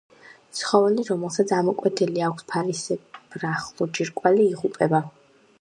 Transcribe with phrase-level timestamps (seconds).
[0.59, 5.07] ცხოველი, რომელსაც ამოკვეთილი აქვს ფარისებრახლო ჯირკვალი, იღუპება.